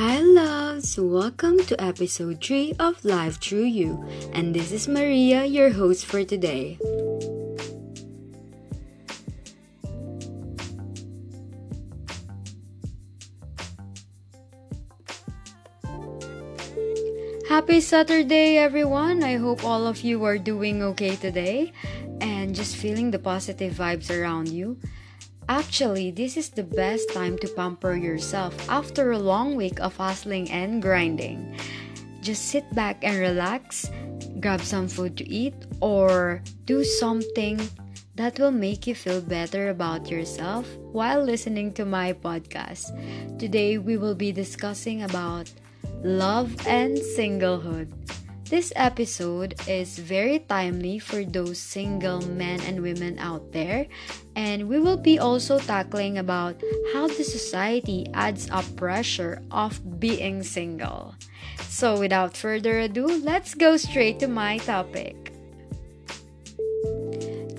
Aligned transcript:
Hi, 0.00 0.18
loves! 0.18 0.96
Welcome 0.98 1.60
to 1.68 1.76
episode 1.76 2.40
3 2.40 2.72
of 2.80 3.04
Live 3.04 3.36
Through 3.36 3.68
You, 3.68 4.02
and 4.32 4.56
this 4.56 4.72
is 4.72 4.88
Maria, 4.88 5.44
your 5.44 5.68
host 5.68 6.06
for 6.06 6.24
today. 6.24 6.80
Happy 17.46 17.82
Saturday, 17.82 18.56
everyone! 18.56 19.22
I 19.22 19.36
hope 19.36 19.68
all 19.68 19.86
of 19.86 20.00
you 20.00 20.24
are 20.24 20.38
doing 20.38 20.82
okay 20.96 21.16
today 21.16 21.74
and 22.22 22.54
just 22.54 22.76
feeling 22.76 23.10
the 23.10 23.18
positive 23.18 23.74
vibes 23.74 24.08
around 24.08 24.48
you. 24.48 24.80
Actually, 25.50 26.12
this 26.12 26.36
is 26.36 26.50
the 26.50 26.62
best 26.62 27.10
time 27.10 27.36
to 27.36 27.48
pamper 27.58 27.96
yourself 27.96 28.54
after 28.70 29.10
a 29.10 29.18
long 29.18 29.56
week 29.56 29.80
of 29.80 29.96
hustling 29.96 30.48
and 30.48 30.80
grinding. 30.80 31.58
Just 32.22 32.54
sit 32.54 32.62
back 32.72 33.02
and 33.02 33.18
relax, 33.18 33.90
grab 34.38 34.60
some 34.60 34.86
food 34.86 35.18
to 35.18 35.26
eat, 35.28 35.58
or 35.80 36.40
do 36.66 36.84
something 36.84 37.58
that 38.14 38.38
will 38.38 38.54
make 38.54 38.86
you 38.86 38.94
feel 38.94 39.20
better 39.20 39.70
about 39.70 40.08
yourself 40.08 40.70
while 40.94 41.18
listening 41.18 41.74
to 41.74 41.84
my 41.84 42.12
podcast. 42.12 42.94
Today, 43.36 43.76
we 43.76 43.96
will 43.96 44.14
be 44.14 44.30
discussing 44.30 45.02
about 45.02 45.50
love 46.04 46.54
and 46.64 46.96
singlehood. 47.18 47.90
This 48.50 48.72
episode 48.74 49.54
is 49.70 49.94
very 49.94 50.42
timely 50.42 50.98
for 50.98 51.22
those 51.22 51.62
single 51.62 52.18
men 52.34 52.58
and 52.66 52.82
women 52.82 53.14
out 53.22 53.54
there, 53.54 53.86
and 54.34 54.66
we 54.66 54.82
will 54.82 54.98
be 54.98 55.22
also 55.22 55.62
tackling 55.62 56.18
about 56.18 56.58
how 56.92 57.06
the 57.06 57.22
society 57.22 58.10
adds 58.12 58.50
up 58.50 58.66
pressure 58.74 59.38
of 59.54 59.78
being 60.02 60.42
single. 60.42 61.14
So, 61.70 61.94
without 62.02 62.36
further 62.36 62.80
ado, 62.80 63.06
let's 63.22 63.54
go 63.54 63.76
straight 63.78 64.18
to 64.18 64.26
my 64.26 64.58
topic. 64.58 65.29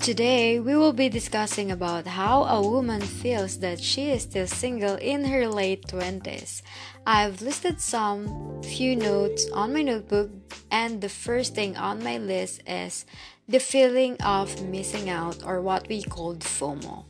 Today, 0.02 0.58
we 0.58 0.74
will 0.74 0.92
be 0.92 1.08
discussing 1.08 1.70
about 1.70 2.08
how 2.08 2.42
a 2.42 2.60
woman 2.60 3.00
feels 3.00 3.60
that 3.60 3.78
she 3.78 4.10
is 4.10 4.22
still 4.22 4.48
single 4.48 4.96
in 4.96 5.24
her 5.26 5.46
late 5.46 5.86
20s. 5.86 6.62
I've 7.06 7.40
listed 7.40 7.80
some 7.80 8.60
few 8.64 8.96
notes 8.96 9.48
on 9.54 9.72
my 9.72 9.82
notebook 9.82 10.30
and 10.72 11.00
the 11.00 11.08
first 11.08 11.54
thing 11.54 11.76
on 11.76 12.02
my 12.02 12.18
list 12.18 12.62
is 12.66 13.06
the 13.46 13.60
feeling 13.60 14.16
of 14.24 14.60
missing 14.66 15.08
out 15.08 15.46
or 15.46 15.62
what 15.62 15.86
we 15.88 16.02
called 16.02 16.40
FOMO. 16.40 17.04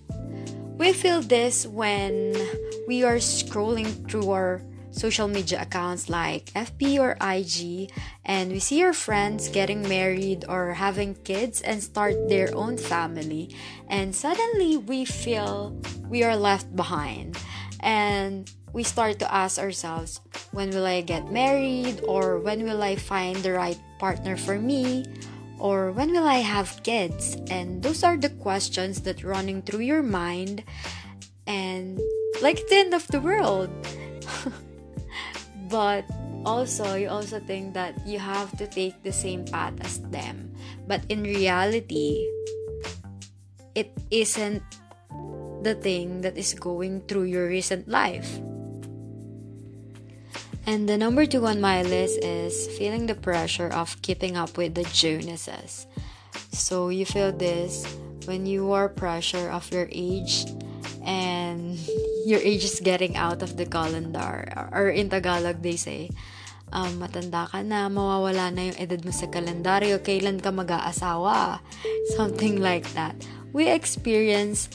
We 0.76 0.92
feel 0.92 1.22
this 1.22 1.66
when 1.66 2.36
we 2.86 3.04
are 3.04 3.16
scrolling 3.16 3.88
through 4.10 4.30
our 4.30 4.60
social 4.92 5.26
media 5.26 5.62
accounts 5.62 6.08
like 6.08 6.52
FB 6.54 7.00
or 7.00 7.16
IG, 7.20 7.90
and 8.24 8.52
we 8.52 8.60
see 8.60 8.82
our 8.84 8.92
friends 8.92 9.48
getting 9.48 9.82
married 9.88 10.44
or 10.48 10.74
having 10.74 11.16
kids 11.24 11.60
and 11.62 11.82
start 11.82 12.28
their 12.28 12.54
own 12.54 12.78
family, 12.78 13.50
and 13.88 14.14
suddenly 14.14 14.76
we 14.76 15.04
feel 15.04 15.74
we 16.08 16.22
are 16.22 16.36
left 16.36 16.76
behind. 16.76 17.36
And 17.80 18.48
we 18.72 18.82
start 18.82 19.18
to 19.18 19.34
ask 19.34 19.58
ourselves, 19.58 20.20
when 20.52 20.70
will 20.70 20.86
I 20.86 21.00
get 21.00 21.32
married? 21.32 22.00
Or 22.06 22.38
when 22.38 22.64
will 22.64 22.82
I 22.82 22.96
find 22.96 23.36
the 23.36 23.52
right 23.52 23.78
partner 23.98 24.36
for 24.36 24.58
me? 24.58 25.04
Or 25.58 25.92
when 25.92 26.12
will 26.12 26.26
I 26.26 26.38
have 26.38 26.82
kids? 26.82 27.36
And 27.50 27.82
those 27.82 28.02
are 28.02 28.16
the 28.16 28.30
questions 28.30 29.02
that 29.02 29.24
running 29.24 29.62
through 29.62 29.84
your 29.84 30.02
mind 30.02 30.64
and 31.46 32.00
like 32.40 32.66
the 32.68 32.76
end 32.76 32.94
of 32.94 33.06
the 33.08 33.20
world. 33.20 33.70
but 35.72 36.04
also 36.44 36.94
you 36.94 37.08
also 37.08 37.40
think 37.40 37.72
that 37.72 37.96
you 38.04 38.20
have 38.20 38.52
to 38.60 38.68
take 38.68 39.02
the 39.02 39.12
same 39.12 39.42
path 39.48 39.72
as 39.80 40.04
them 40.12 40.52
but 40.86 41.00
in 41.08 41.24
reality 41.24 42.20
it 43.74 43.88
isn't 44.12 44.62
the 45.64 45.74
thing 45.80 46.20
that 46.20 46.36
is 46.36 46.52
going 46.52 47.00
through 47.08 47.24
your 47.24 47.48
recent 47.48 47.88
life 47.88 48.38
and 50.66 50.88
the 50.88 50.96
number 50.96 51.26
two 51.26 51.44
on 51.46 51.60
my 51.60 51.82
list 51.82 52.22
is 52.22 52.68
feeling 52.78 53.06
the 53.06 53.16
pressure 53.16 53.66
of 53.66 54.00
keeping 54.02 54.36
up 54.36 54.56
with 54.56 54.74
the 54.74 54.84
Jonases. 54.94 55.86
So 56.52 56.88
you 56.88 57.04
feel 57.04 57.32
this 57.32 57.82
when 58.26 58.46
you 58.46 58.70
are 58.70 58.88
pressure 58.88 59.50
of 59.50 59.66
your 59.72 59.88
age 59.90 60.46
and 61.04 61.78
your 62.24 62.40
age 62.40 62.64
is 62.64 62.80
getting 62.80 63.16
out 63.16 63.42
of 63.42 63.56
the 63.56 63.66
calendar 63.66 64.48
or 64.72 64.88
in 64.88 65.10
Tagalog 65.10 65.62
they 65.62 65.76
say 65.76 66.10
um, 66.72 66.98
matanda 66.98 67.46
ka 67.46 67.60
na, 67.60 67.86
mawawala 67.92 68.50
na 68.50 68.72
yung 68.72 68.78
edad 68.80 69.04
mo 69.04 69.12
sa 69.12 69.28
kalendaryo, 69.28 70.00
kailan 70.00 70.40
ka 70.40 70.50
mag-aasawa? 70.50 71.60
Something 72.16 72.58
like 72.58 72.88
that. 72.96 73.14
We 73.52 73.68
experience 73.68 74.72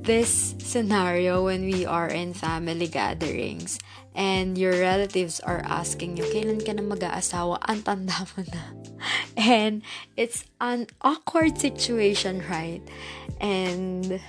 this 0.00 0.54
scenario 0.62 1.44
when 1.44 1.66
we 1.66 1.84
are 1.84 2.08
in 2.08 2.32
family 2.32 2.86
gatherings 2.86 3.76
and 4.14 4.56
your 4.56 4.72
relatives 4.78 5.42
are 5.42 5.62
asking 5.66 6.16
you, 6.16 6.24
kailan 6.30 6.62
ka 6.62 6.72
na 6.72 6.86
mag-aasawa? 6.86 7.58
Ang 7.66 7.82
tanda 7.82 8.24
mo 8.34 8.46
na. 8.46 8.62
And 9.36 9.82
it's 10.16 10.46
an 10.62 10.86
awkward 11.02 11.58
situation, 11.58 12.46
right? 12.46 12.82
And 13.40 14.20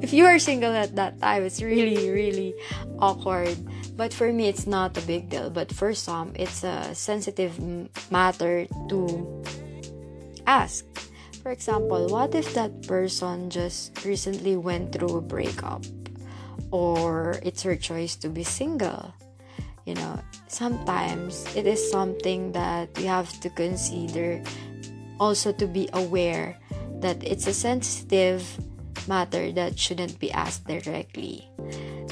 if 0.00 0.12
you 0.12 0.24
are 0.24 0.38
single 0.38 0.72
at 0.72 0.96
that 0.96 1.20
time, 1.20 1.42
it's 1.42 1.60
really, 1.60 2.10
really 2.10 2.54
awkward. 2.98 3.58
But 3.96 4.14
for 4.14 4.32
me, 4.32 4.48
it's 4.48 4.66
not 4.66 4.96
a 4.96 5.02
big 5.02 5.28
deal. 5.28 5.50
But 5.50 5.72
for 5.72 5.92
some, 5.92 6.32
it's 6.36 6.64
a 6.64 6.94
sensitive 6.94 7.58
matter 8.10 8.66
to 8.88 9.42
ask. 10.46 10.86
For 11.42 11.50
example, 11.50 12.08
what 12.08 12.34
if 12.34 12.54
that 12.54 12.86
person 12.86 13.50
just 13.50 14.04
recently 14.04 14.56
went 14.56 14.92
through 14.92 15.16
a 15.16 15.20
breakup? 15.20 15.84
Or 16.70 17.40
it's 17.42 17.62
her 17.62 17.76
choice 17.76 18.14
to 18.16 18.28
be 18.28 18.44
single? 18.44 19.12
You 19.86 19.94
know, 19.94 20.20
sometimes 20.46 21.44
it 21.56 21.66
is 21.66 21.80
something 21.90 22.52
that 22.52 22.90
we 22.96 23.04
have 23.04 23.28
to 23.40 23.50
consider 23.50 24.42
also 25.18 25.52
to 25.52 25.66
be 25.66 25.88
aware 25.92 26.56
that 27.00 27.22
it's 27.24 27.46
a 27.46 27.54
sensitive 27.54 28.44
matter 29.08 29.52
that 29.52 29.78
shouldn't 29.78 30.18
be 30.18 30.30
asked 30.32 30.66
directly. 30.66 31.48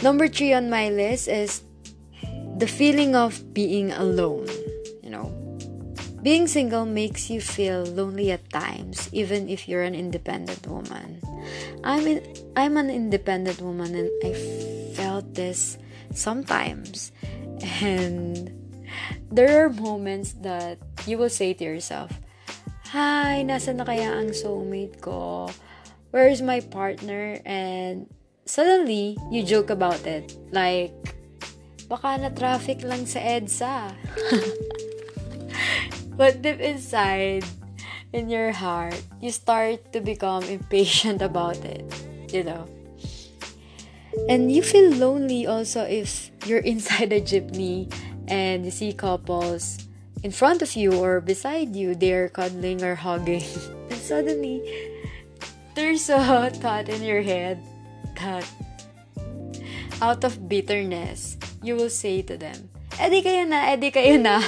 Number 0.03 0.28
three 0.28 0.53
on 0.53 0.71
my 0.71 0.91
list 0.91 1.28
is 1.28 1.62
the 2.56 2.66
feeling 2.66 3.15
of 3.15 3.54
being 3.54 3.93
alone. 3.93 4.47
You 5.03 5.10
know, 5.10 5.28
being 6.22 6.47
single 6.47 6.84
makes 6.84 7.31
you 7.31 7.41
feel 7.41 7.84
lonely 7.84 8.31
at 8.31 8.50
times, 8.50 9.09
even 9.12 9.49
if 9.49 9.69
you're 9.69 9.82
an 9.82 9.94
independent 9.94 10.66
woman. 10.66 11.22
I'm 11.84 12.06
in, 12.06 12.22
I'm 12.56 12.76
an 12.76 12.91
independent 12.91 13.60
woman, 13.60 13.94
and 13.94 14.10
I 14.25 14.34
felt 14.94 15.34
this 15.34 15.78
sometimes. 16.12 17.12
And 17.82 18.55
there 19.31 19.66
are 19.66 19.69
moments 19.69 20.32
that 20.47 20.78
you 21.06 21.19
will 21.19 21.31
say 21.31 21.53
to 21.55 21.65
yourself, 21.65 22.10
Hi, 22.88 23.44
nasa 23.44 23.76
na 23.76 23.84
kaya 23.84 24.16
ang 24.16 24.32
soulmate 24.32 24.97
ko? 25.04 25.44
Where 26.09 26.25
is 26.32 26.41
my 26.41 26.65
partner? 26.65 27.37
And 27.44 28.09
suddenly, 28.49 29.21
you 29.28 29.44
joke 29.44 29.69
about 29.69 30.09
it. 30.09 30.32
Like, 30.56 30.97
baka 31.84 32.16
na 32.16 32.32
traffic 32.32 32.81
lang 32.81 33.04
sa 33.04 33.21
EDSA. 33.21 33.93
but 36.16 36.41
deep 36.41 36.65
inside, 36.65 37.44
in 38.16 38.32
your 38.32 38.56
heart, 38.56 38.97
you 39.20 39.37
start 39.37 39.93
to 39.93 40.00
become 40.00 40.49
impatient 40.49 41.20
about 41.20 41.61
it. 41.69 41.84
You 42.32 42.49
know? 42.49 42.64
And 44.32 44.49
you 44.49 44.64
feel 44.64 44.96
lonely 44.96 45.44
also 45.44 45.84
if 45.84 46.32
you're 46.49 46.64
inside 46.73 47.12
a 47.12 47.20
jeepney 47.20 47.93
and 48.32 48.64
you 48.64 48.73
see 48.73 48.96
couples 48.96 49.88
in 50.23 50.31
front 50.31 50.62
of 50.62 50.75
you 50.75 50.94
or 50.94 51.20
beside 51.20 51.76
you, 51.76 51.94
they're 51.94 52.29
cuddling 52.29 52.82
or 52.82 52.94
hugging. 52.94 53.44
And 53.91 54.00
suddenly, 54.00 54.61
there's 55.75 56.11
a 56.11 56.50
thought 56.50 56.88
in 56.88 57.03
your 57.03 57.23
head 57.23 57.62
that 58.20 58.44
out 60.03 60.25
of 60.25 60.49
bitterness, 60.49 61.38
you 61.62 61.76
will 61.76 61.91
say 61.91 62.23
to 62.23 62.37
them, 62.37 62.69
Edi 63.00 63.23
kayo 63.23 63.47
na, 63.49 63.73
edi 63.73 63.91
kayo 63.91 64.20
na. 64.20 64.43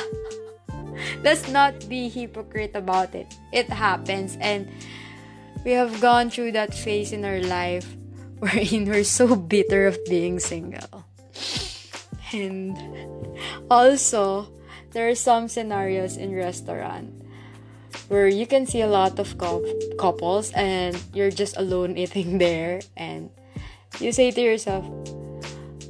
Let's 1.24 1.48
not 1.48 1.88
be 1.88 2.08
hypocrite 2.08 2.74
about 2.74 3.14
it. 3.14 3.32
It 3.52 3.70
happens 3.70 4.36
and 4.40 4.68
we 5.64 5.72
have 5.72 6.00
gone 6.00 6.30
through 6.30 6.52
that 6.52 6.74
phase 6.74 7.12
in 7.12 7.24
our 7.24 7.40
life 7.40 7.86
wherein 8.38 8.88
we're 8.88 9.04
so 9.04 9.36
bitter 9.36 9.86
of 9.86 9.98
being 10.08 10.40
single. 10.40 11.04
And 12.32 12.76
also, 13.70 14.52
there 14.92 15.08
are 15.08 15.14
some 15.14 15.48
scenarios 15.48 16.16
in 16.16 16.34
restaurant 16.34 17.10
where 18.08 18.28
you 18.28 18.46
can 18.46 18.66
see 18.66 18.82
a 18.82 18.90
lot 18.90 19.18
of 19.18 19.38
couples 19.98 20.50
and 20.52 20.98
you're 21.14 21.30
just 21.30 21.56
alone 21.56 21.96
eating 22.00 22.38
there 22.38 22.80
and 22.96 23.30
you 23.98 24.12
say 24.12 24.30
to 24.30 24.40
yourself, 24.40 24.86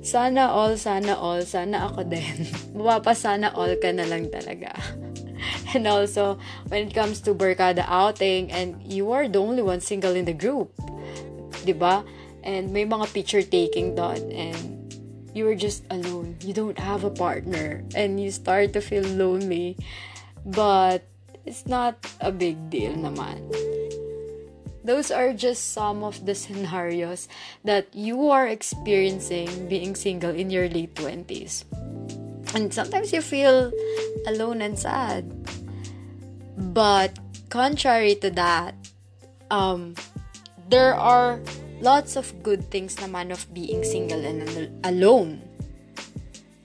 sana 0.02 0.48
all, 0.48 0.76
sana 0.76 1.14
all, 1.14 1.42
sana 1.42 1.92
ako 1.92 2.04
din. 2.08 2.48
Mapapa 2.76 3.12
sana 3.14 3.52
all 3.52 3.76
ka 3.76 3.92
na 3.92 4.08
lang 4.08 4.32
talaga. 4.32 4.72
and 5.74 5.86
also, 5.86 6.40
when 6.68 6.88
it 6.88 6.94
comes 6.94 7.20
to 7.20 7.34
Barkada 7.34 7.84
outing, 7.86 8.50
and 8.52 8.80
you 8.82 9.12
are 9.12 9.28
the 9.28 9.38
only 9.40 9.62
one 9.62 9.80
single 9.80 10.16
in 10.16 10.24
the 10.24 10.32
group, 10.32 10.72
di 11.64 11.72
ba? 11.72 12.04
And 12.42 12.72
may 12.72 12.88
mga 12.88 13.12
picture 13.12 13.44
taking 13.44 13.94
doon, 13.94 14.32
and 14.32 14.79
you 15.34 15.46
are 15.48 15.54
just 15.54 15.84
alone. 15.90 16.36
You 16.40 16.52
don't 16.52 16.78
have 16.78 17.04
a 17.04 17.10
partner, 17.10 17.84
and 17.94 18.20
you 18.20 18.30
start 18.30 18.72
to 18.74 18.80
feel 18.80 19.04
lonely. 19.04 19.76
But 20.44 21.04
it's 21.44 21.66
not 21.66 21.98
a 22.20 22.32
big 22.32 22.70
deal 22.70 22.92
naman. 22.94 23.44
Those 24.84 25.10
are 25.10 25.32
just 25.32 25.72
some 25.72 26.02
of 26.02 26.24
the 26.24 26.34
scenarios 26.38 27.28
that 27.64 27.92
you 27.92 28.30
are 28.30 28.48
experiencing 28.48 29.68
being 29.68 29.94
single 29.94 30.34
in 30.34 30.50
your 30.50 30.68
late 30.68 30.94
20s. 30.94 31.64
And 32.54 32.74
sometimes 32.74 33.12
you 33.12 33.22
feel 33.22 33.70
alone 34.26 34.62
and 34.62 34.78
sad. 34.78 35.30
But 36.74 37.18
contrary 37.48 38.16
to 38.16 38.30
that, 38.34 38.74
um, 39.50 39.94
there 40.68 40.94
are 40.94 41.40
lots 41.80 42.16
of 42.16 42.30
good 42.42 42.70
things 42.70 42.96
naman 42.96 43.32
of 43.32 43.48
being 43.52 43.84
single 43.84 44.24
and 44.24 44.44
alone. 44.84 45.42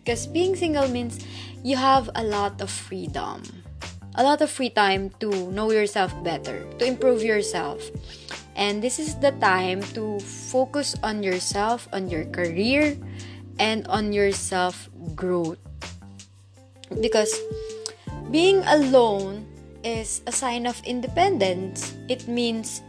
Because 0.03 0.27
being 0.27 0.55
single 0.55 0.87
means 0.87 1.19
you 1.63 1.75
have 1.75 2.09
a 2.13 2.23
lot 2.23 2.61
of 2.61 2.69
freedom 2.69 3.41
a 4.15 4.23
lot 4.23 4.41
of 4.41 4.49
free 4.49 4.69
time 4.69 5.11
to 5.19 5.29
know 5.51 5.71
yourself 5.71 6.11
better, 6.23 6.63
to 6.79 6.85
improve 6.85 7.21
yourself. 7.21 7.91
And 8.55 8.81
this 8.81 8.99
is 8.99 9.15
the 9.19 9.31
time 9.43 9.83
to 9.93 10.19
focus 10.19 10.95
on 11.03 11.23
yourself, 11.23 11.87
on 11.91 12.09
your 12.09 12.23
career, 12.31 12.95
and 13.59 13.85
on 13.87 14.13
your 14.13 14.31
self 14.31 14.89
growth. 15.15 15.59
Because 17.01 17.35
being 18.31 18.63
alone 18.63 19.45
is 19.83 20.23
a 20.25 20.31
sign 20.31 20.65
of 20.65 20.79
independence. 20.87 21.93
It 22.07 22.27
means 22.27 22.81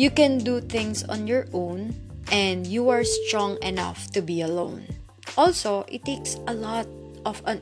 you 0.00 0.08
can 0.08 0.40
do 0.40 0.64
things 0.64 1.04
on 1.12 1.28
your 1.28 1.44
own 1.52 1.92
and 2.32 2.64
you 2.64 2.88
are 2.88 3.04
strong 3.04 3.60
enough 3.60 4.08
to 4.16 4.24
be 4.24 4.40
alone. 4.40 4.88
Also, 5.36 5.84
it 5.92 6.00
takes 6.08 6.40
a 6.48 6.56
lot 6.56 6.88
of 7.28 7.44
an 7.44 7.60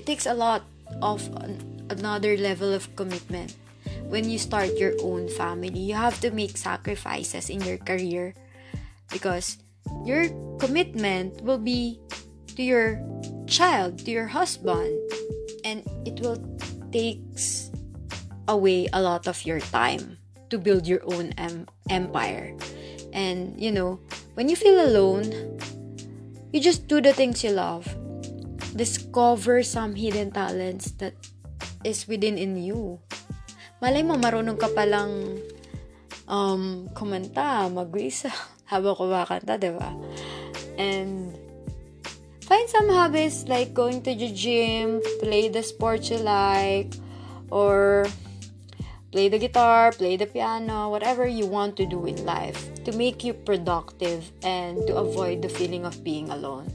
it 0.00 0.08
takes 0.08 0.24
a 0.24 0.32
lot 0.32 0.64
of 1.04 1.20
an 1.44 1.60
another 1.92 2.40
level 2.40 2.72
of 2.72 2.88
commitment. 2.96 3.52
When 4.08 4.32
you 4.32 4.40
start 4.40 4.80
your 4.80 4.96
own 5.04 5.28
family, 5.28 5.76
you 5.76 5.92
have 5.92 6.16
to 6.24 6.32
make 6.32 6.56
sacrifices 6.56 7.52
in 7.52 7.60
your 7.60 7.76
career 7.76 8.32
because 9.12 9.60
your 10.08 10.32
commitment 10.56 11.44
will 11.44 11.60
be 11.60 12.00
to 12.56 12.64
your 12.64 12.96
child, 13.44 14.00
to 14.08 14.10
your 14.10 14.32
husband, 14.32 14.88
and 15.68 15.84
it 16.08 16.16
will 16.24 16.40
takes 16.88 17.68
away 18.48 18.88
a 18.96 19.04
lot 19.04 19.28
of 19.28 19.44
your 19.44 19.60
time 19.60 20.16
to 20.54 20.62
build 20.62 20.86
your 20.86 21.02
own 21.10 21.34
em- 21.34 21.66
empire. 21.90 22.54
And 23.10 23.58
you 23.58 23.74
know, 23.74 23.98
when 24.38 24.46
you 24.46 24.54
feel 24.54 24.78
alone, 24.78 25.34
you 26.54 26.62
just 26.62 26.86
do 26.86 27.02
the 27.02 27.10
things 27.10 27.42
you 27.42 27.50
love. 27.50 27.90
Discover 28.78 29.66
some 29.66 29.98
hidden 29.98 30.30
talents 30.30 30.94
that 31.02 31.18
is 31.82 32.06
within 32.06 32.38
in 32.38 32.54
you. 32.54 33.02
Malay 33.82 34.06
mo, 34.06 34.14
marunong 34.14 34.58
ka 34.58 34.70
palang 34.70 35.42
um, 36.30 36.86
kumanta, 36.94 37.66
mag-isa, 37.66 38.30
habang 38.70 38.94
kumakanta, 38.94 39.58
di 39.58 39.74
ba? 39.74 39.90
And 40.78 41.34
find 42.46 42.66
some 42.70 42.90
hobbies 42.90 43.46
like 43.46 43.74
going 43.74 44.02
to 44.06 44.14
the 44.14 44.30
gym, 44.30 45.02
play 45.22 45.50
the 45.50 45.62
sport 45.62 46.10
you 46.10 46.18
like, 46.18 46.94
or 47.50 48.06
play 49.14 49.30
the 49.30 49.38
guitar, 49.38 49.94
play 49.94 50.18
the 50.18 50.26
piano, 50.26 50.90
whatever 50.90 51.22
you 51.22 51.46
want 51.46 51.78
to 51.78 51.86
do 51.86 52.02
in 52.02 52.18
life 52.26 52.58
to 52.82 52.90
make 52.98 53.22
you 53.22 53.30
productive 53.30 54.26
and 54.42 54.82
to 54.90 54.96
avoid 54.98 55.38
the 55.38 55.48
feeling 55.48 55.86
of 55.86 56.02
being 56.02 56.26
alone. 56.34 56.66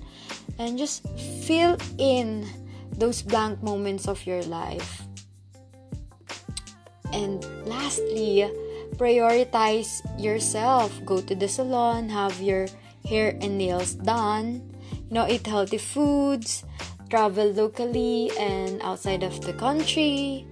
And 0.56 0.80
just 0.80 1.04
fill 1.44 1.76
in 2.00 2.48
those 2.96 3.22
blank 3.22 3.62
moments 3.62 4.08
of 4.08 4.24
your 4.24 4.40
life. 4.48 5.04
And 7.12 7.44
lastly, 7.68 8.48
prioritize 8.96 10.00
yourself. 10.16 10.96
Go 11.04 11.20
to 11.20 11.36
the 11.36 11.52
salon, 11.52 12.08
have 12.08 12.40
your 12.40 12.72
hair 13.04 13.36
and 13.44 13.58
nails 13.58 14.00
done, 14.00 14.64
you 14.96 15.12
know, 15.12 15.28
eat 15.28 15.44
healthy 15.44 15.78
foods, 15.78 16.64
travel 17.10 17.52
locally 17.52 18.32
and 18.40 18.80
outside 18.82 19.24
of 19.24 19.44
the 19.44 19.52
country, 19.52 20.48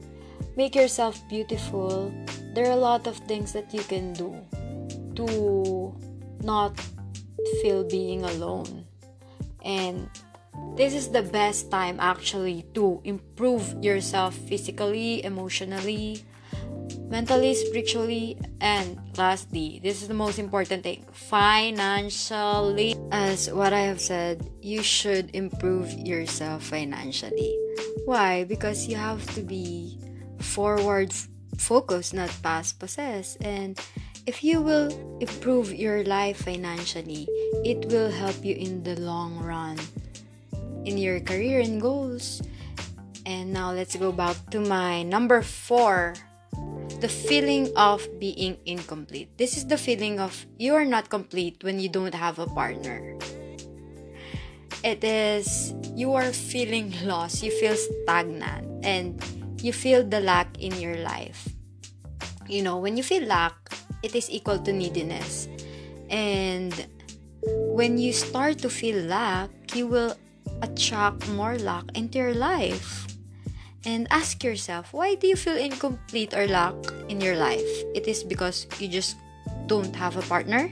make 0.58 0.74
yourself 0.74 1.22
beautiful. 1.30 2.12
There 2.58 2.66
are 2.66 2.74
a 2.74 2.82
lot 2.82 3.06
of 3.06 3.16
things 3.30 3.54
that 3.54 3.72
you 3.72 3.86
can 3.86 4.12
do 4.14 4.34
to 5.14 5.94
not 6.42 6.74
feel 7.62 7.86
being 7.86 8.26
alone. 8.26 8.84
And 9.62 10.10
this 10.76 10.96
is 10.96 11.10
the 11.10 11.22
best 11.22 11.70
time 11.70 12.02
actually 12.02 12.66
to 12.74 13.00
improve 13.04 13.78
yourself 13.84 14.34
physically, 14.34 15.24
emotionally, 15.24 16.26
mentally, 17.06 17.54
spiritually, 17.54 18.42
and 18.60 18.98
lastly, 19.16 19.80
this 19.84 20.02
is 20.02 20.08
the 20.08 20.18
most 20.18 20.40
important 20.40 20.82
thing 20.82 21.06
financially. 21.14 22.96
As 23.12 23.52
what 23.52 23.74
I 23.74 23.82
have 23.82 24.02
said, 24.02 24.50
you 24.62 24.82
should 24.82 25.30
improve 25.36 25.94
yourself 25.94 26.64
financially. 26.64 27.54
Why? 28.06 28.44
Because 28.44 28.88
you 28.88 28.96
have 28.96 29.22
to 29.36 29.42
be 29.42 30.00
forward 30.40 31.14
focus, 31.58 32.14
not 32.14 32.32
past 32.44 32.80
possess. 32.80 33.36
And 33.42 33.80
if 34.26 34.44
you 34.44 34.62
will 34.62 34.92
improve 35.20 35.74
your 35.74 36.04
life 36.04 36.44
financially, 36.44 37.28
it 37.64 37.88
will 37.92 38.12
help 38.12 38.44
you 38.44 38.56
in 38.56 38.84
the 38.84 39.00
long 39.00 39.40
run 39.40 39.78
in 40.86 40.98
your 40.98 41.20
career 41.20 41.60
and 41.60 41.82
goals. 41.82 42.42
And 43.26 43.52
now 43.52 43.72
let's 43.72 43.96
go 43.96 44.12
back 44.12 44.38
to 44.52 44.60
my 44.60 45.04
number 45.04 45.42
four 45.42 46.16
the 47.00 47.08
feeling 47.08 47.70
of 47.76 48.02
being 48.20 48.58
incomplete. 48.66 49.38
This 49.38 49.56
is 49.58 49.68
the 49.68 49.78
feeling 49.78 50.20
of 50.20 50.34
you 50.58 50.74
are 50.74 50.86
not 50.86 51.10
complete 51.10 51.64
when 51.64 51.80
you 51.80 51.90
don't 51.90 52.16
have 52.16 52.40
a 52.40 52.48
partner. 52.48 53.20
It 54.84 55.04
is 55.04 55.74
you 55.94 56.14
are 56.14 56.32
feeling 56.32 56.94
lost, 57.04 57.44
you 57.44 57.52
feel 57.52 57.76
stagnant, 57.76 58.66
and 58.86 59.20
you 59.64 59.74
feel 59.74 60.04
the 60.04 60.20
lack 60.20 60.58
in 60.60 60.74
your 60.80 60.98
life. 60.98 61.50
You 62.48 62.64
know, 62.64 62.78
when 62.78 62.96
you 62.98 63.04
feel 63.04 63.24
lack, 63.24 63.56
it 64.04 64.16
is 64.16 64.30
equal 64.30 64.60
to 64.60 64.72
neediness. 64.72 65.48
And 66.10 66.74
when 67.44 67.98
you 67.98 68.14
start 68.14 68.60
to 68.60 68.70
feel 68.70 69.04
lack, 69.06 69.50
you 69.76 69.88
will 69.88 70.16
attract 70.62 71.28
more 71.30 71.58
lack 71.58 71.86
into 71.96 72.18
your 72.18 72.34
life. 72.34 73.06
And 73.86 74.08
ask 74.12 74.44
yourself, 74.44 74.92
why 74.92 75.16
do 75.16 75.28
you 75.28 75.36
feel 75.36 75.56
incomplete 75.56 76.34
or 76.34 76.48
lack 76.48 76.76
in 77.08 77.22
your 77.22 77.38
life? 77.38 77.68
It 77.96 78.08
is 78.08 78.24
because 78.24 78.68
you 78.80 78.88
just 78.88 79.16
don't 79.68 79.96
have 79.96 80.18
a 80.18 80.24
partner? 80.24 80.70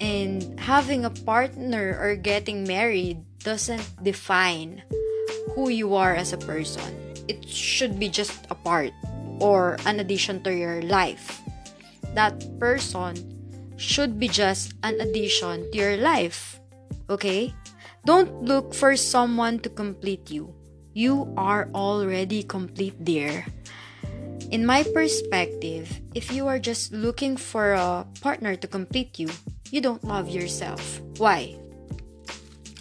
And 0.00 0.58
having 0.58 1.04
a 1.04 1.10
partner 1.10 1.98
or 2.00 2.16
getting 2.16 2.64
married 2.64 3.24
doesn't 3.40 3.84
define 4.02 4.82
who 5.54 5.68
you 5.68 5.94
are 5.94 6.14
as 6.14 6.32
a 6.32 6.38
person. 6.38 7.03
It 7.28 7.48
should 7.48 7.98
be 7.98 8.08
just 8.08 8.46
a 8.50 8.54
part 8.54 8.92
or 9.40 9.76
an 9.86 10.00
addition 10.00 10.42
to 10.44 10.54
your 10.54 10.82
life. 10.82 11.40
That 12.14 12.36
person 12.60 13.16
should 13.76 14.18
be 14.18 14.28
just 14.28 14.74
an 14.82 15.00
addition 15.00 15.70
to 15.70 15.76
your 15.76 15.96
life. 15.96 16.60
Okay? 17.10 17.54
Don't 18.04 18.44
look 18.44 18.74
for 18.74 18.96
someone 18.96 19.58
to 19.60 19.68
complete 19.68 20.30
you. 20.30 20.54
You 20.92 21.32
are 21.36 21.68
already 21.74 22.42
complete, 22.42 23.02
dear. 23.02 23.46
In 24.50 24.64
my 24.64 24.84
perspective, 24.84 25.90
if 26.14 26.30
you 26.30 26.46
are 26.46 26.60
just 26.60 26.92
looking 26.92 27.36
for 27.36 27.72
a 27.72 28.06
partner 28.20 28.54
to 28.54 28.68
complete 28.68 29.18
you, 29.18 29.28
you 29.72 29.80
don't 29.80 30.04
love 30.04 30.28
yourself. 30.28 31.00
Why? 31.18 31.56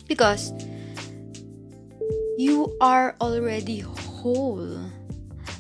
Because 0.08 0.54
you 2.38 2.76
are 2.82 3.16
already 3.22 3.80
whole. 4.24 4.80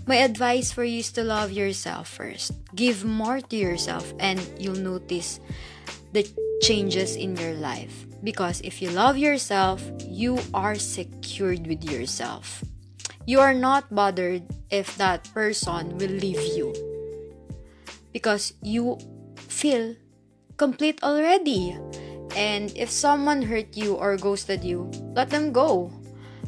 My 0.07 0.23
advice 0.23 0.71
for 0.71 0.87
you 0.87 1.03
is 1.03 1.11
to 1.19 1.23
love 1.23 1.51
yourself 1.51 2.07
first. 2.07 2.55
Give 2.75 3.03
more 3.03 3.43
to 3.43 3.55
yourself, 3.55 4.15
and 4.23 4.39
you'll 4.55 4.79
notice 4.79 5.43
the 6.15 6.23
changes 6.63 7.19
in 7.19 7.35
your 7.35 7.59
life. 7.59 8.07
Because 8.23 8.63
if 8.63 8.81
you 8.81 8.89
love 8.95 9.19
yourself, 9.19 9.83
you 10.07 10.39
are 10.55 10.79
secured 10.79 11.67
with 11.67 11.83
yourself. 11.83 12.63
You 13.27 13.43
are 13.43 13.53
not 13.53 13.91
bothered 13.91 14.47
if 14.71 14.95
that 14.95 15.27
person 15.35 15.99
will 15.99 16.15
leave 16.15 16.39
you. 16.55 16.71
Because 18.15 18.55
you 18.63 18.95
feel 19.35 19.95
complete 20.55 21.03
already. 21.03 21.75
And 22.35 22.71
if 22.75 22.89
someone 22.89 23.43
hurt 23.43 23.75
you 23.75 23.95
or 23.95 24.15
ghosted 24.15 24.63
you, 24.63 24.87
let 25.15 25.29
them 25.29 25.51
go. 25.51 25.91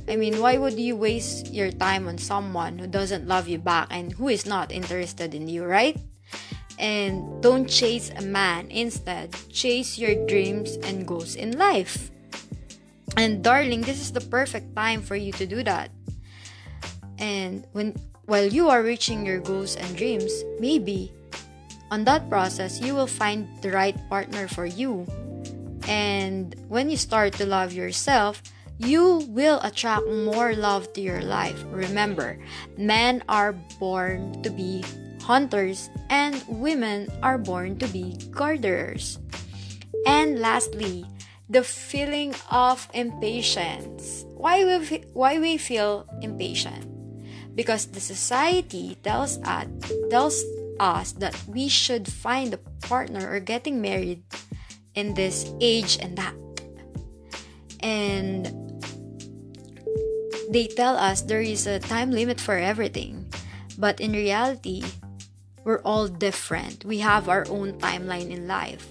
I 0.07 0.15
mean, 0.15 0.39
why 0.39 0.57
would 0.57 0.77
you 0.77 0.95
waste 0.95 1.51
your 1.51 1.71
time 1.71 2.07
on 2.07 2.17
someone 2.17 2.77
who 2.77 2.87
doesn't 2.87 3.27
love 3.27 3.47
you 3.47 3.57
back 3.57 3.87
and 3.89 4.13
who 4.13 4.29
is 4.29 4.45
not 4.45 4.71
interested 4.71 5.33
in 5.33 5.47
you, 5.47 5.65
right? 5.65 5.97
And 6.77 7.41
don't 7.41 7.67
chase 7.67 8.11
a 8.15 8.21
man. 8.21 8.69
Instead, 8.69 9.33
chase 9.49 9.97
your 9.97 10.13
dreams 10.27 10.77
and 10.83 11.07
goals 11.07 11.35
in 11.35 11.57
life. 11.57 12.11
And 13.17 13.43
darling, 13.43 13.81
this 13.81 13.99
is 13.99 14.11
the 14.11 14.21
perfect 14.21 14.75
time 14.75 15.01
for 15.01 15.15
you 15.15 15.31
to 15.33 15.45
do 15.47 15.63
that. 15.63 15.89
And 17.17 17.65
when 17.71 17.95
while 18.25 18.45
you 18.45 18.69
are 18.69 18.81
reaching 18.81 19.25
your 19.25 19.39
goals 19.39 19.75
and 19.75 19.95
dreams, 19.95 20.43
maybe 20.59 21.13
on 21.91 22.03
that 22.05 22.29
process 22.29 22.81
you 22.81 22.93
will 22.93 23.07
find 23.07 23.47
the 23.61 23.71
right 23.71 23.95
partner 24.09 24.47
for 24.47 24.65
you. 24.65 25.07
And 25.87 26.55
when 26.67 26.89
you 26.89 26.97
start 26.97 27.33
to 27.33 27.45
love 27.45 27.71
yourself, 27.71 28.41
you 28.77 29.25
will 29.29 29.59
attract 29.63 30.07
more 30.07 30.53
love 30.53 30.91
to 30.93 31.01
your 31.01 31.21
life. 31.21 31.63
Remember, 31.71 32.37
men 32.77 33.23
are 33.29 33.53
born 33.79 34.41
to 34.43 34.49
be 34.49 34.83
hunters 35.21 35.89
and 36.09 36.43
women 36.47 37.09
are 37.23 37.37
born 37.37 37.77
to 37.79 37.87
be 37.87 38.17
gardeners. 38.31 39.17
And 40.05 40.39
lastly, 40.39 41.05
the 41.49 41.63
feeling 41.63 42.35
of 42.51 42.87
impatience. 42.93 44.25
Why 44.37 44.65
we 44.65 45.03
why 45.13 45.39
we 45.39 45.57
feel 45.57 46.05
impatient? 46.21 46.85
Because 47.55 47.87
the 47.87 48.01
society 48.01 48.97
tells 49.01 49.37
us 49.41 49.65
tells 50.09 50.43
us 50.79 51.13
that 51.23 51.33
we 51.47 51.69
should 51.69 52.05
find 52.05 52.53
a 52.53 52.61
partner 52.85 53.25
or 53.31 53.39
getting 53.39 53.81
married 53.81 54.21
in 54.93 55.13
this 55.13 55.49
age 55.61 55.97
and 56.01 56.17
that. 56.17 56.35
And 57.79 58.64
they 60.55 60.71
tell 60.71 60.95
us 60.95 61.19
there 61.19 61.43
is 61.43 61.67
a 61.67 61.83
time 61.83 62.15
limit 62.15 62.39
for 62.39 62.55
everything. 62.55 63.27
But 63.77 63.99
in 63.99 64.15
reality, 64.15 64.87
we're 65.67 65.83
all 65.83 66.07
different. 66.07 66.87
We 66.87 67.03
have 67.03 67.27
our 67.27 67.43
own 67.51 67.75
timeline 67.83 68.31
in 68.31 68.47
life. 68.47 68.87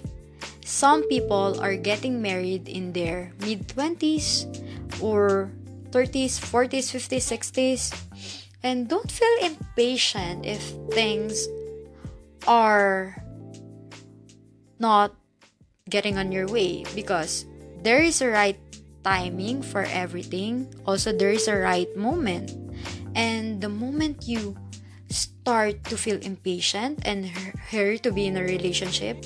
Some 0.61 1.09
people 1.09 1.57
are 1.65 1.77
getting 1.81 2.21
married 2.21 2.69
in 2.69 2.93
their 2.93 3.33
mid 3.41 3.65
20s 3.73 4.45
or 5.01 5.49
30s, 5.89 6.37
40s, 6.37 6.93
50s, 6.93 7.25
60s. 7.33 7.81
And 8.61 8.85
don't 8.85 9.09
feel 9.09 9.37
impatient 9.41 10.45
if 10.45 10.61
things 10.93 11.49
are 12.45 13.17
not 14.79 15.17
getting 15.89 16.21
on 16.21 16.29
your 16.29 16.47
way 16.47 16.85
because 16.95 17.49
there 17.81 18.01
is 18.01 18.21
a 18.21 18.29
right 18.29 18.61
timing 19.05 19.63
for 19.63 19.85
everything. 19.93 20.67
Also, 20.87 21.13
there 21.13 21.31
is 21.31 21.47
a 21.47 21.57
right 21.57 21.93
moment. 21.97 22.51
And 23.15 23.61
the 23.61 23.69
moment 23.69 24.27
you 24.27 24.57
start 25.13 25.85
to 25.85 25.97
feel 25.97 26.19
impatient 26.25 27.05
and 27.05 27.29
her 27.71 27.97
to 27.99 28.11
be 28.11 28.27
in 28.27 28.37
a 28.37 28.43
relationship, 28.43 29.23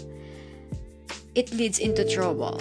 it 1.35 1.54
leads 1.54 1.78
into 1.78 2.04
trouble. 2.04 2.61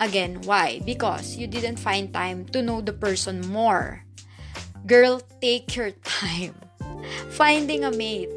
Again, 0.00 0.40
why? 0.46 0.80
Because 0.86 1.36
you 1.36 1.46
didn't 1.46 1.76
find 1.76 2.12
time 2.12 2.46
to 2.54 2.62
know 2.62 2.80
the 2.80 2.94
person 2.94 3.42
more. 3.50 4.02
Girl, 4.86 5.20
take 5.40 5.76
your 5.76 5.90
time. 6.04 6.54
Finding 7.30 7.84
a 7.84 7.90
mate 7.90 8.30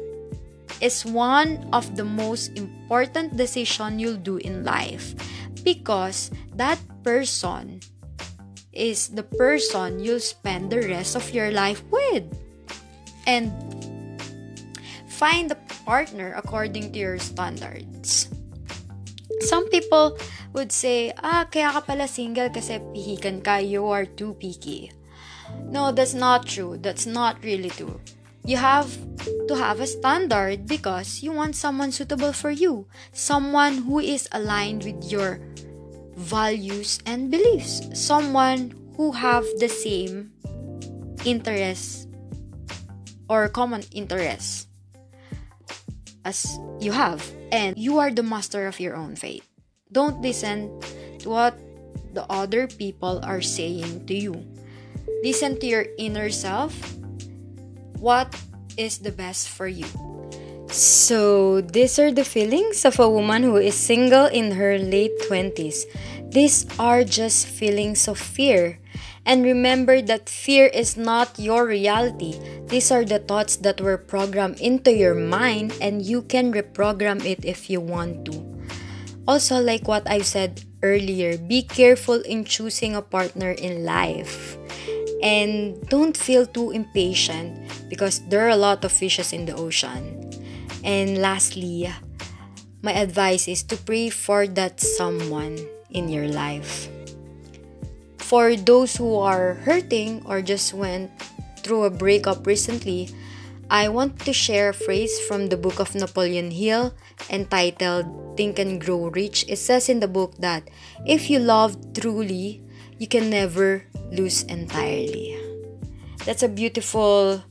is 0.80 1.04
one 1.04 1.66
of 1.72 1.96
the 1.96 2.04
most 2.04 2.54
important 2.58 3.36
decision 3.36 3.98
you'll 3.98 4.20
do 4.20 4.36
in 4.38 4.64
life 4.64 5.14
because 5.64 6.30
that 6.54 6.78
person 7.08 7.80
is 8.68 9.08
the 9.16 9.24
person 9.24 9.96
you'll 9.96 10.20
spend 10.20 10.68
the 10.68 10.84
rest 10.92 11.16
of 11.16 11.24
your 11.32 11.48
life 11.48 11.80
with. 11.88 12.28
And 13.24 13.48
find 15.08 15.48
a 15.48 15.56
partner 15.88 16.36
according 16.36 16.92
to 16.92 16.98
your 17.00 17.16
standards. 17.16 18.28
Some 19.40 19.72
people 19.72 20.20
would 20.52 20.68
say, 20.68 21.16
ah, 21.24 21.48
kaya 21.48 21.72
ka 21.72 21.80
pala 21.80 22.04
single 22.04 22.52
kasi 22.52 22.76
pihikan 22.92 23.40
ka, 23.40 23.56
you 23.56 23.88
are 23.88 24.04
too 24.04 24.36
picky. 24.36 24.92
No, 25.64 25.96
that's 25.96 26.12
not 26.12 26.44
true. 26.44 26.76
That's 26.76 27.08
not 27.08 27.40
really 27.40 27.72
true. 27.72 28.04
You 28.44 28.60
have 28.60 28.92
to 29.48 29.56
have 29.56 29.80
a 29.80 29.88
standard 29.88 30.68
because 30.68 31.24
you 31.24 31.32
want 31.32 31.56
someone 31.56 31.88
suitable 31.88 32.36
for 32.36 32.52
you, 32.52 32.84
someone 33.16 33.88
who 33.88 33.96
is 33.96 34.28
aligned 34.32 34.84
with 34.84 35.08
your 35.08 35.40
values 36.18 36.98
and 37.06 37.30
beliefs, 37.30 37.86
someone 37.94 38.74
who 38.98 39.12
have 39.12 39.46
the 39.62 39.68
same 39.68 40.34
interests 41.24 42.06
or 43.30 43.48
common 43.48 43.82
interests 43.94 44.66
as 46.24 46.58
you 46.80 46.90
have 46.90 47.22
and 47.52 47.78
you 47.78 47.98
are 47.98 48.10
the 48.10 48.22
master 48.22 48.66
of 48.66 48.80
your 48.80 48.96
own 48.96 49.14
fate. 49.14 49.44
Don't 49.92 50.20
listen 50.20 50.68
to 51.20 51.30
what 51.30 51.56
the 52.12 52.26
other 52.28 52.66
people 52.66 53.20
are 53.22 53.40
saying 53.40 54.04
to 54.06 54.14
you. 54.14 54.34
Listen 55.22 55.58
to 55.60 55.66
your 55.66 55.86
inner 55.98 56.30
self. 56.30 56.74
What 57.98 58.34
is 58.76 58.98
the 58.98 59.12
best 59.12 59.48
for 59.48 59.66
you? 59.66 59.86
So, 60.70 61.62
these 61.62 61.98
are 61.98 62.12
the 62.12 62.24
feelings 62.24 62.84
of 62.84 63.00
a 63.00 63.08
woman 63.08 63.42
who 63.42 63.56
is 63.56 63.74
single 63.74 64.26
in 64.26 64.52
her 64.52 64.78
late 64.78 65.16
20s. 65.28 65.84
These 66.28 66.66
are 66.78 67.04
just 67.04 67.46
feelings 67.46 68.06
of 68.06 68.18
fear. 68.18 68.78
And 69.24 69.44
remember 69.44 70.00
that 70.02 70.28
fear 70.28 70.66
is 70.66 70.96
not 70.96 71.38
your 71.38 71.66
reality. 71.66 72.40
These 72.66 72.90
are 72.92 73.04
the 73.04 73.18
thoughts 73.18 73.56
that 73.64 73.80
were 73.80 73.96
programmed 73.96 74.60
into 74.60 74.92
your 74.92 75.14
mind, 75.14 75.72
and 75.80 76.00
you 76.00 76.22
can 76.22 76.52
reprogram 76.52 77.24
it 77.24 77.44
if 77.44 77.68
you 77.68 77.80
want 77.80 78.24
to. 78.26 78.44
Also, 79.26 79.60
like 79.60 79.88
what 79.88 80.08
I 80.08 80.20
said 80.20 80.64
earlier, 80.82 81.36
be 81.36 81.62
careful 81.62 82.20
in 82.20 82.44
choosing 82.44 82.94
a 82.94 83.02
partner 83.02 83.52
in 83.52 83.84
life. 83.84 84.56
And 85.22 85.80
don't 85.88 86.16
feel 86.16 86.46
too 86.46 86.70
impatient 86.70 87.56
because 87.88 88.20
there 88.28 88.44
are 88.46 88.52
a 88.52 88.56
lot 88.56 88.84
of 88.84 88.92
fishes 88.92 89.32
in 89.32 89.44
the 89.44 89.56
ocean. 89.56 90.28
And 90.84 91.18
lastly, 91.18 91.92
my 92.82 92.92
advice 92.92 93.48
is 93.48 93.62
to 93.64 93.76
pray 93.76 94.08
for 94.08 94.46
that 94.46 94.80
someone 94.80 95.58
in 95.90 96.08
your 96.08 96.28
life. 96.28 96.88
For 98.18 98.56
those 98.56 98.96
who 98.96 99.16
are 99.16 99.54
hurting 99.64 100.22
or 100.26 100.42
just 100.42 100.74
went 100.74 101.10
through 101.64 101.84
a 101.84 101.90
breakup 101.90 102.46
recently, 102.46 103.10
I 103.70 103.88
want 103.88 104.20
to 104.24 104.32
share 104.32 104.70
a 104.70 104.74
phrase 104.74 105.12
from 105.28 105.48
the 105.48 105.56
book 105.56 105.80
of 105.80 105.94
Napoleon 105.94 106.50
Hill 106.50 106.94
entitled 107.28 108.36
Think 108.36 108.58
and 108.58 108.80
Grow 108.80 109.08
Rich. 109.08 109.44
It 109.48 109.56
says 109.56 109.88
in 109.88 110.00
the 110.00 110.08
book 110.08 110.36
that 110.38 110.68
if 111.04 111.28
you 111.28 111.38
love 111.38 111.76
truly, 111.92 112.62
you 112.98 113.06
can 113.06 113.28
never 113.28 113.84
lose 114.10 114.42
entirely. 114.44 115.36
That's 116.24 116.42
a 116.42 116.48
beautiful 116.48 117.44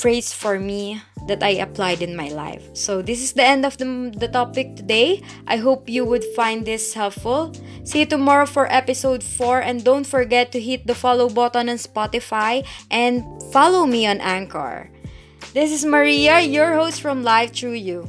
phrase 0.00 0.32
for 0.32 0.58
me 0.58 1.02
that 1.28 1.42
I 1.42 1.60
applied 1.60 2.00
in 2.00 2.16
my 2.16 2.28
life. 2.32 2.64
So, 2.72 3.02
this 3.02 3.20
is 3.20 3.34
the 3.34 3.44
end 3.44 3.66
of 3.66 3.76
the, 3.76 4.12
the 4.16 4.28
topic 4.28 4.74
today. 4.76 5.22
I 5.46 5.58
hope 5.58 5.88
you 5.88 6.04
would 6.04 6.24
find 6.34 6.64
this 6.64 6.94
helpful. 6.94 7.52
See 7.84 8.00
you 8.00 8.06
tomorrow 8.06 8.46
for 8.46 8.64
episode 8.72 9.22
4 9.22 9.60
and 9.60 9.84
don't 9.84 10.06
forget 10.06 10.52
to 10.52 10.60
hit 10.60 10.86
the 10.86 10.94
follow 10.94 11.28
button 11.28 11.68
on 11.68 11.76
Spotify 11.76 12.64
and 12.90 13.22
follow 13.52 13.84
me 13.84 14.06
on 14.06 14.20
Anchor. 14.20 14.90
This 15.52 15.70
is 15.70 15.84
Maria, 15.84 16.40
your 16.40 16.74
host 16.74 17.02
from 17.02 17.22
Live 17.22 17.52
Through 17.52 17.82
You. 17.82 18.08